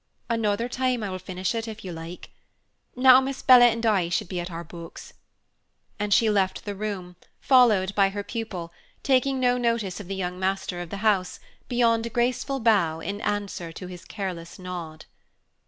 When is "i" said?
1.03-1.11, 3.85-4.09